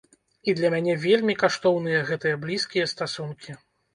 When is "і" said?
0.51-0.53